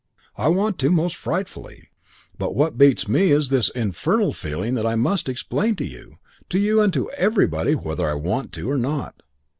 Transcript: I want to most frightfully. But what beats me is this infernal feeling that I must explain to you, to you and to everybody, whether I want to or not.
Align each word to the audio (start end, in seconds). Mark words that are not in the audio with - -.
I 0.35 0.47
want 0.47 0.79
to 0.79 0.89
most 0.89 1.15
frightfully. 1.15 1.89
But 2.35 2.55
what 2.55 2.75
beats 2.75 3.07
me 3.07 3.29
is 3.29 3.49
this 3.49 3.69
infernal 3.69 4.33
feeling 4.33 4.73
that 4.73 4.85
I 4.87 4.95
must 4.95 5.29
explain 5.29 5.75
to 5.75 5.85
you, 5.85 6.15
to 6.49 6.57
you 6.57 6.81
and 6.81 6.91
to 6.93 7.11
everybody, 7.11 7.75
whether 7.75 8.09
I 8.09 8.15
want 8.15 8.51
to 8.53 8.67
or 8.67 8.79
not. 8.79 9.21